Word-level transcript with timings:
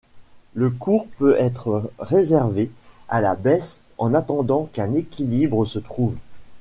Le 0.55 0.71
cours 0.71 1.05
peut 1.19 1.35
être 1.37 1.91
réservé 1.99 2.71
à 3.07 3.21
la 3.21 3.35
baisse 3.35 3.81
en 3.99 4.15
attendant 4.15 4.67
qu'un 4.73 4.95
équilibre 4.95 5.63
se 5.65 5.77
trouve. 5.77 6.15